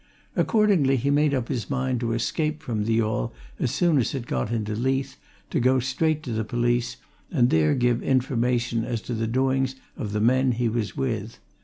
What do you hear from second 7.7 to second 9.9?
give information as to the doings